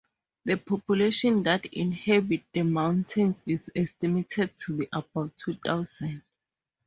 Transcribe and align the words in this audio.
The 0.45 0.57
population 0.57 1.43
that 1.43 1.67
inhabit 1.67 2.45
the 2.53 2.63
mountains 2.63 3.43
is 3.45 3.69
estimated 3.75 4.57
to 4.65 4.77
be 4.79 4.87
about 4.91 5.37
two 5.37 5.53
thousand. 5.63 6.23